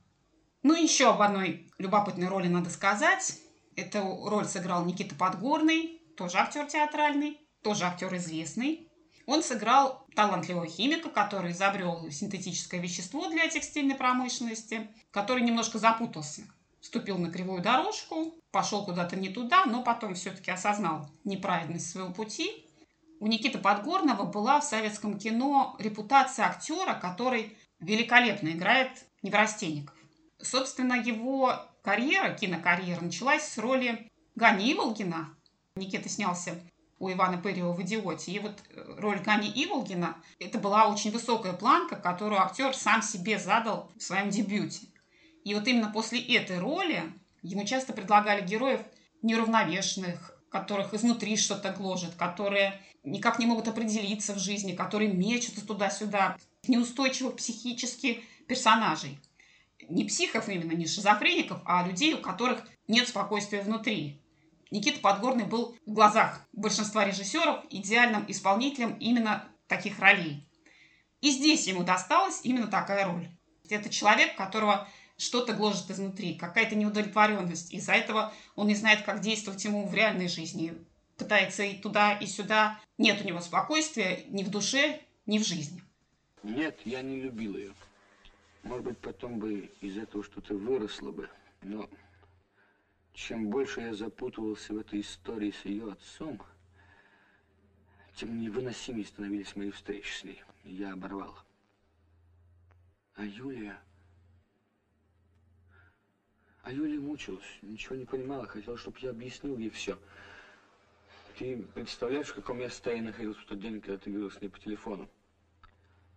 Ну, 0.64 0.74
еще 0.74 1.10
об 1.10 1.22
одной 1.22 1.72
любопытной 1.78 2.28
роли 2.28 2.48
надо 2.48 2.70
сказать. 2.70 3.38
Эту 3.76 4.28
роль 4.28 4.46
сыграл 4.46 4.86
Никита 4.86 5.16
Подгорный, 5.16 6.02
тоже 6.18 6.38
актер 6.38 6.66
театральный, 6.66 7.40
тоже 7.64 7.86
актер 7.86 8.16
известный. 8.16 8.90
Он 9.26 9.44
сыграл 9.44 10.08
талантливого 10.16 10.68
химика, 10.68 11.10
который 11.10 11.52
изобрел 11.52 12.10
синтетическое 12.10 12.82
вещество 12.82 13.30
для 13.30 13.48
текстильной 13.48 13.96
промышленности, 13.96 14.90
который 15.12 15.44
немножко 15.44 15.78
запутался 15.78 16.44
вступил 16.82 17.18
на 17.18 17.32
кривую 17.32 17.62
дорожку, 17.62 18.36
пошел 18.52 18.84
куда-то 18.84 19.16
не 19.16 19.30
туда, 19.30 19.66
но 19.66 19.84
потом 19.84 20.16
все-таки 20.16 20.52
осознал 20.52 21.10
неправильность 21.24 21.90
своего 21.90 22.12
пути. 22.12 22.66
У 23.20 23.28
Никиты 23.28 23.60
Подгорного 23.60 24.24
была 24.24 24.60
в 24.60 24.64
советском 24.66 25.18
кино 25.18 25.76
репутация 25.80 26.48
актера, 26.48 26.96
который 26.96 27.56
великолепно 27.80 28.50
играет 28.50 29.06
неврастенников. 29.22 29.96
Собственно, 30.42 30.94
его 30.94 31.54
карьера, 31.84 32.34
кинокарьера, 32.34 33.00
началась 33.02 33.44
с 33.44 33.58
роли 33.60 34.10
Гани 34.36 34.74
Иволгина. 34.74 35.36
Никита 35.76 36.10
снялся 36.10 36.60
у 36.98 37.12
Ивана 37.12 37.38
Пырьева 37.38 37.74
в 37.74 37.82
«Идиоте». 37.82 38.32
И 38.32 38.40
вот 38.40 38.62
э, 38.70 38.96
роль 38.98 39.20
Гани 39.20 39.50
Иволгина– 39.50 40.18
это 40.40 40.60
была 40.60 40.88
очень 40.88 41.12
высокая 41.12 41.54
планка, 41.54 41.96
которую 41.96 42.42
актер 42.42 42.76
сам 42.76 43.02
себе 43.02 43.40
задал 43.40 43.92
в 43.98 44.02
своем 44.04 44.30
дебюте. 44.30 44.88
И 45.44 45.54
вот 45.54 45.68
именно 45.68 45.92
после 45.92 46.22
этой 46.36 46.60
роли 46.60 47.14
ему 47.42 47.66
часто 47.66 47.94
предлагали 47.94 48.46
героев 48.46 48.82
неуравновешенных, 49.22 50.38
которых 50.50 50.94
изнутри 50.94 51.38
что-то 51.38 51.72
гложет, 51.72 52.16
которые 52.16 52.82
никак 53.04 53.40
не 53.40 53.46
могут 53.46 53.68
определиться 53.68 54.34
в 54.34 54.40
жизни, 54.40 54.74
которые 54.74 55.12
мечутся 55.12 55.66
туда-сюда, 55.66 56.38
неустойчивых 56.68 57.38
психически 57.38 58.24
персонажей. 58.48 59.20
Не 59.90 60.04
психов 60.04 60.48
именно, 60.50 60.74
не 60.74 60.86
шизофреников, 60.86 61.62
а 61.66 61.88
людей, 61.88 62.14
у 62.14 62.20
которых 62.20 62.68
нет 62.88 63.08
спокойствия 63.08 63.62
внутри. 63.62 64.22
Никита 64.70 65.00
Подгорный 65.00 65.46
был 65.46 65.76
в 65.86 65.92
глазах 65.92 66.46
большинства 66.54 67.04
режиссеров 67.04 67.66
идеальным 67.70 68.26
исполнителем 68.28 68.96
именно 69.00 69.48
таких 69.68 70.00
ролей. 70.00 70.48
И 71.22 71.32
здесь 71.32 71.68
ему 71.68 71.84
досталась 71.84 72.42
именно 72.44 72.68
такая 72.68 73.06
роль. 73.06 73.30
Это 73.70 73.90
человек, 73.90 74.36
которого 74.36 74.88
что-то 75.22 75.54
гложет 75.54 75.92
изнутри, 75.92 76.34
какая-то 76.34 76.76
неудовлетворенность. 76.76 77.72
Из-за 77.72 77.94
этого 77.94 78.34
он 78.56 78.68
не 78.68 78.76
знает, 78.76 79.04
как 79.04 79.22
действовать 79.22 79.64
ему 79.64 79.88
в 79.88 79.94
реальной 79.94 80.28
жизни. 80.28 80.74
Пытается 81.16 81.64
и 81.64 81.78
туда, 81.78 82.18
и 82.18 82.26
сюда. 82.26 82.80
Нет 82.98 83.22
у 83.22 83.28
него 83.28 83.40
спокойствия 83.40 84.26
ни 84.30 84.44
в 84.44 84.50
душе, 84.50 85.00
ни 85.28 85.38
в 85.38 85.46
жизни. 85.46 85.84
Нет, 86.42 86.80
я 86.86 87.04
не 87.04 87.22
любил 87.22 87.56
ее. 87.56 87.74
Может 88.64 88.84
быть, 88.84 88.98
потом 88.98 89.38
бы 89.38 89.72
из 89.80 89.96
этого 89.98 90.24
что-то 90.24 90.56
выросло 90.56 91.12
бы. 91.12 91.30
Но 91.62 91.88
Чем 93.14 93.50
больше 93.50 93.82
я 93.82 93.94
запутывался 93.94 94.74
в 94.74 94.80
этой 94.80 95.02
истории 95.02 95.52
с 95.52 95.66
ее 95.66 95.92
отцом, 95.92 96.42
тем 98.16 98.40
невыносимее 98.40 99.06
становились 99.06 99.56
мои 99.56 99.70
встречи 99.70 100.12
с 100.12 100.24
ней. 100.24 100.44
Я 100.64 100.94
оборвал. 100.94 101.38
А 103.16 103.24
Юлия... 103.24 103.80
А 106.64 106.72
Юлия 106.72 107.00
мучилась, 107.00 107.60
ничего 107.64 107.96
не 107.96 108.06
понимала, 108.06 108.46
хотела, 108.46 108.78
чтобы 108.78 109.00
я 109.00 109.10
объяснил 109.10 109.58
ей 109.58 109.70
все. 109.70 109.98
Ты 111.38 111.64
представляешь, 111.74 112.28
в 112.28 112.36
каком 112.36 112.60
я 112.60 112.70
состоянии 112.70 113.08
находился 113.08 113.42
в 113.42 113.46
тот 113.46 113.60
день, 113.60 113.82
когда 113.82 113.98
ты 113.98 114.12
говорил 114.12 114.30
с 114.30 114.40
ней 114.42 114.50
по 114.50 114.60
телефону? 114.60 115.10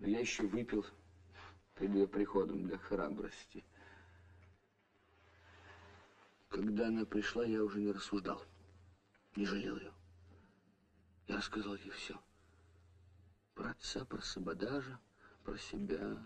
Но 0.01 0.07
я 0.07 0.21
еще 0.21 0.43
выпил 0.43 0.85
перед 1.77 1.95
ее 1.95 2.07
приходом 2.07 2.67
для 2.67 2.77
храбрости. 2.77 3.65
Когда 6.51 6.89
она 6.89 7.07
пришла, 7.07 7.45
я 7.45 7.65
уже 7.65 7.81
не 7.81 7.91
рассуждал, 7.91 8.43
не 9.37 9.47
жалел 9.47 9.77
ее. 9.79 9.93
Я 11.27 11.39
рассказал 11.39 11.75
ей 11.77 11.91
все. 11.91 12.21
Про 13.55 13.71
отца, 13.71 14.05
про 14.05 14.21
Сабадажа, 14.21 15.01
про 15.43 15.57
себя. 15.57 16.23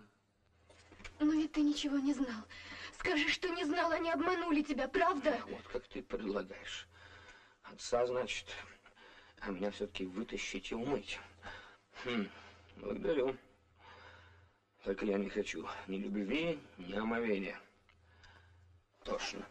Но 1.21 1.33
ведь 1.33 1.53
ты 1.53 1.63
ничего 1.63 1.99
не 1.99 2.15
знал. 2.15 2.45
Скажи, 2.99 3.29
что 3.29 3.49
не 3.49 3.65
знал, 3.65 3.91
они 3.93 4.11
обманули 4.11 4.63
тебя, 4.63 4.89
правда? 4.89 5.41
Вот 5.49 5.67
как 5.69 5.87
ты 5.89 6.03
предлагаешь. 6.03 6.89
Отца, 7.63 8.07
значит, 8.07 8.47
а 9.41 9.51
меня 9.51 9.71
все-таки 9.71 10.05
вытащить 10.07 10.73
и 10.73 10.75
умыть. 10.75 11.19
Хм, 12.05 12.29
благодарю. 12.77 13.37
Только 14.85 15.07
я 15.07 15.19
не 15.19 15.29
хочу 15.29 15.67
ни 15.87 15.99
любви, 15.99 16.59
ни 16.79 16.95
омовения. 16.95 17.59
Тошно. 19.05 19.45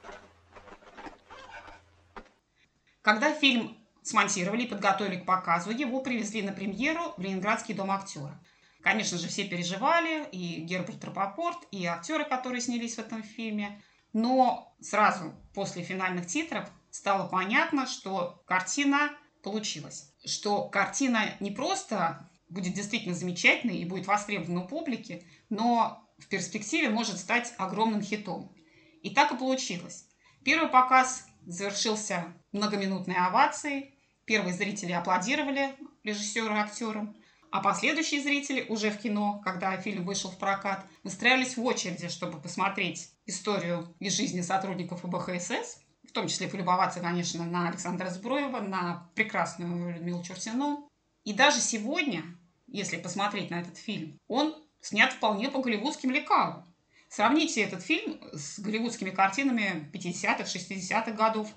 Когда 3.01 3.33
фильм 3.33 3.77
смонтировали 4.01 4.63
и 4.63 4.67
подготовили 4.67 5.17
к 5.17 5.25
показу, 5.25 5.71
его 5.71 6.01
привезли 6.01 6.41
на 6.41 6.53
премьеру 6.53 7.13
в 7.17 7.21
Ленинградский 7.21 7.73
дом 7.73 7.91
актера. 7.91 8.39
Конечно 8.87 9.17
же, 9.17 9.27
все 9.27 9.43
переживали, 9.43 10.29
и 10.31 10.61
Герберт 10.61 11.03
Рапопорт, 11.03 11.57
и 11.71 11.85
актеры, 11.85 12.23
которые 12.23 12.61
снялись 12.61 12.95
в 12.95 12.99
этом 12.99 13.21
фильме. 13.21 13.83
Но 14.13 14.77
сразу 14.79 15.33
после 15.53 15.83
финальных 15.83 16.25
титров 16.25 16.71
стало 16.89 17.27
понятно, 17.27 17.85
что 17.85 18.41
картина 18.47 19.11
получилась. 19.43 20.13
Что 20.25 20.69
картина 20.69 21.35
не 21.41 21.51
просто 21.51 22.31
будет 22.47 22.75
действительно 22.75 23.13
замечательной 23.13 23.79
и 23.79 23.85
будет 23.85 24.07
востребована 24.07 24.63
у 24.63 24.67
публики, 24.69 25.27
но 25.49 26.09
в 26.17 26.29
перспективе 26.29 26.87
может 26.89 27.17
стать 27.17 27.53
огромным 27.57 28.01
хитом. 28.01 28.55
И 29.03 29.09
так 29.09 29.33
и 29.33 29.37
получилось. 29.37 30.05
Первый 30.45 30.69
показ 30.69 31.27
завершился 31.45 32.33
многоминутной 32.53 33.17
овацией. 33.17 33.99
Первые 34.23 34.53
зрители 34.53 34.93
аплодировали 34.93 35.75
режиссеру 36.05 36.55
и 36.55 36.59
актерам. 36.59 37.17
А 37.57 37.59
последующие 37.59 38.21
зрители 38.21 38.67
уже 38.69 38.91
в 38.91 38.99
кино, 38.99 39.41
когда 39.43 39.75
фильм 39.77 40.05
вышел 40.05 40.29
в 40.29 40.37
прокат, 40.37 40.85
выстраивались 41.03 41.57
в 41.57 41.65
очереди, 41.65 42.07
чтобы 42.07 42.39
посмотреть 42.39 43.09
историю 43.25 43.95
из 43.99 44.15
жизни 44.15 44.41
сотрудников 44.41 45.03
ОБХСС, 45.03 45.79
в 46.07 46.11
том 46.11 46.27
числе 46.27 46.47
полюбоваться, 46.47 46.99
конечно, 46.99 47.45
на 47.45 47.67
Александра 47.69 48.11
Зброева, 48.11 48.59
на 48.59 49.09
прекрасную 49.15 49.95
Людмилу 49.95 50.21
Чурсину. 50.21 50.87
И 51.23 51.33
даже 51.33 51.59
сегодня, 51.59 52.21
если 52.67 52.97
посмотреть 52.97 53.49
на 53.49 53.59
этот 53.61 53.77
фильм, 53.77 54.19
он 54.27 54.55
снят 54.79 55.11
вполне 55.11 55.49
по 55.49 55.59
голливудским 55.59 56.11
лекалам. 56.11 56.63
Сравните 57.09 57.63
этот 57.63 57.81
фильм 57.81 58.21
с 58.33 58.59
голливудскими 58.59 59.09
картинами 59.09 59.89
50-х, 59.91 60.43
60-х 60.43 61.11
годов. 61.13 61.51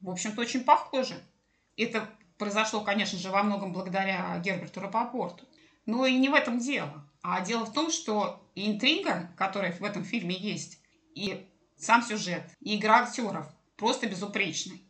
В 0.00 0.10
общем-то, 0.10 0.40
очень 0.40 0.62
похоже. 0.62 1.20
Это 1.76 2.08
произошло, 2.38 2.80
конечно 2.80 3.18
же, 3.18 3.30
во 3.30 3.42
многом 3.42 3.72
благодаря 3.72 4.38
Герберту 4.38 4.80
Рапопорту. 4.80 5.46
Но 5.86 6.06
и 6.06 6.16
не 6.16 6.28
в 6.28 6.34
этом 6.34 6.58
дело. 6.58 7.08
А 7.22 7.40
дело 7.40 7.64
в 7.64 7.72
том, 7.72 7.90
что 7.90 8.50
интрига, 8.54 9.30
которая 9.36 9.72
в 9.72 9.82
этом 9.82 10.04
фильме 10.04 10.36
есть, 10.36 10.78
и 11.14 11.48
сам 11.76 12.02
сюжет, 12.02 12.44
и 12.60 12.76
игра 12.76 13.02
актеров 13.02 13.46
просто 13.76 14.06
безупречны. 14.06 14.80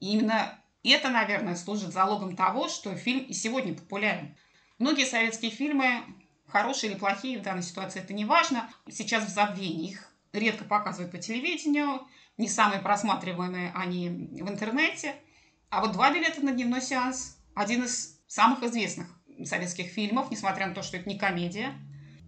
И 0.00 0.12
именно 0.12 0.58
это, 0.82 1.08
наверное, 1.08 1.56
служит 1.56 1.92
залогом 1.92 2.36
того, 2.36 2.68
что 2.68 2.94
фильм 2.96 3.24
и 3.24 3.32
сегодня 3.32 3.74
популярен. 3.74 4.36
Многие 4.78 5.06
советские 5.06 5.50
фильмы, 5.50 6.02
хорошие 6.46 6.92
или 6.92 6.98
плохие, 6.98 7.38
в 7.38 7.42
данной 7.42 7.62
ситуации 7.62 8.00
это 8.00 8.12
не 8.12 8.24
важно, 8.24 8.68
сейчас 8.90 9.24
в 9.24 9.28
забвении. 9.28 9.90
Их 9.90 10.12
редко 10.32 10.64
показывают 10.64 11.12
по 11.12 11.18
телевидению, 11.18 12.06
не 12.36 12.48
самые 12.48 12.80
просматриваемые 12.80 13.72
они 13.74 14.08
в 14.08 14.48
интернете– 14.48 15.16
а 15.72 15.80
вот 15.80 15.92
«Два 15.92 16.12
билета 16.12 16.44
на 16.44 16.52
дневной 16.52 16.82
сеанс»– 16.82 17.38
один 17.54 17.84
из 17.84 18.20
самых 18.26 18.62
известных 18.62 19.08
советских 19.44 19.86
фильмов, 19.86 20.30
несмотря 20.30 20.66
на 20.66 20.74
то, 20.74 20.82
что 20.82 20.98
это 20.98 21.08
не 21.08 21.18
комедия. 21.18 21.72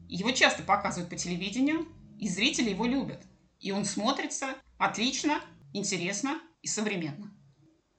Его 0.08 0.30
часто 0.30 0.62
показывают 0.62 1.10
по 1.10 1.16
телевидению, 1.16 1.86
и 2.18 2.26
зрители 2.26 2.70
его 2.70 2.86
любят. 2.86 3.22
И 3.60 3.70
он 3.70 3.84
смотрится 3.84 4.54
отлично, 4.78 5.42
интересно 5.74 6.40
и 6.62 6.68
современно. 6.68 7.36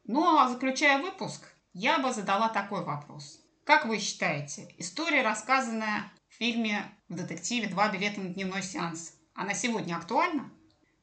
Ну 0.06 0.36
а 0.36 0.50
заключая 0.50 1.00
выпуск, 1.00 1.44
я 1.74 2.00
бы 2.00 2.12
задала 2.12 2.50
такой 2.50 2.84
вопрос. 2.84 3.40
Как 3.66 3.86
вы 3.86 4.00
считаете, 4.00 4.74
история, 4.80 5.22
рассказанная 5.22 6.12
в 6.28 6.34
фильме 6.34 6.92
в 7.08 7.14
детективе 7.14 7.68
«Два 7.68 7.90
билета 7.90 8.20
на 8.20 8.30
дневной 8.30 8.64
сеанс», 8.64 9.14
она 9.36 9.54
сегодня 9.54 9.96
актуальна? 9.96 10.52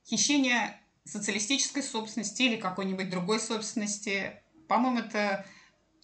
Хищение 0.05 0.82
социалистической 1.05 1.83
собственности 1.83 2.43
или 2.43 2.57
какой-нибудь 2.57 3.11
другой 3.11 3.41
собственности. 3.41 4.43
По-моему, 4.69 5.01
это 5.01 5.47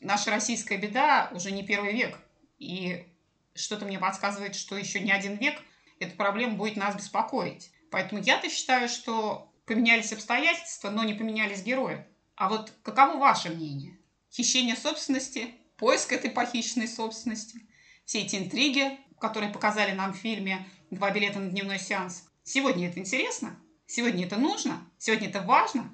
наша 0.00 0.30
российская 0.30 0.76
беда 0.76 1.30
уже 1.32 1.50
не 1.50 1.64
первый 1.64 1.92
век. 1.92 2.18
И 2.58 3.06
что-то 3.54 3.84
мне 3.84 3.98
подсказывает, 3.98 4.54
что 4.54 4.76
еще 4.76 5.00
не 5.00 5.12
один 5.12 5.36
век 5.36 5.60
эта 6.00 6.14
проблема 6.16 6.54
будет 6.54 6.76
нас 6.76 6.96
беспокоить. 6.96 7.70
Поэтому 7.90 8.22
я-то 8.22 8.48
считаю, 8.48 8.88
что 8.88 9.52
поменялись 9.66 10.12
обстоятельства, 10.12 10.90
но 10.90 11.04
не 11.04 11.14
поменялись 11.14 11.62
герои. 11.62 12.06
А 12.36 12.48
вот 12.48 12.72
каково 12.82 13.18
ваше 13.18 13.50
мнение? 13.50 13.98
Хищение 14.32 14.76
собственности, 14.76 15.54
поиск 15.76 16.12
этой 16.12 16.30
похищенной 16.30 16.88
собственности, 16.88 17.68
все 18.04 18.20
эти 18.20 18.36
интриги, 18.36 18.98
которые 19.20 19.52
показали 19.52 19.92
нам 19.92 20.12
в 20.12 20.16
фильме 20.16 20.66
«Два 20.90 21.10
билета 21.10 21.40
на 21.40 21.50
дневной 21.50 21.78
сеанс». 21.78 22.28
Сегодня 22.44 22.88
это 22.88 23.00
интересно? 23.00 23.58
Сегодня 23.88 24.26
это 24.26 24.36
нужно, 24.36 24.86
сегодня 24.98 25.30
это 25.30 25.40
важно. 25.40 25.90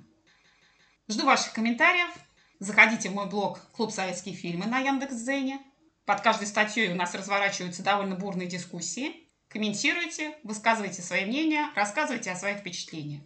Жду 1.09 1.27
ваших 1.27 1.53
комментариев. 1.53 2.11
Заходите 2.59 3.09
в 3.09 3.15
мой 3.15 3.27
блог 3.27 3.61
«Клуб 3.71 3.93
советские 3.93 4.35
фильмы» 4.35 4.67
на 4.67 4.81
Яндекс.Дзене. 4.81 5.61
Под 6.05 6.21
каждой 6.21 6.49
статьей 6.49 6.91
у 6.91 6.97
нас 6.97 7.15
разворачиваются 7.15 7.85
довольно 7.85 8.17
бурные 8.17 8.49
дискуссии. 8.49 9.31
Комментируйте, 9.49 10.37
высказывайте 10.43 11.03
свои 11.03 11.25
мнения, 11.25 11.71
рассказывайте 11.77 12.33
о 12.33 12.37
своих 12.37 12.59
впечатлениях. 12.59 13.23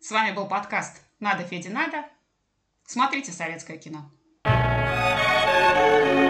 С 0.00 0.10
вами 0.10 0.34
был 0.34 0.46
подкаст 0.46 1.02
«Надо, 1.20 1.44
Феде, 1.44 1.68
надо». 1.68 2.08
Смотрите 2.86 3.30
советское 3.30 3.76
кино. 3.76 4.10
thank 5.78 6.22
you 6.22 6.27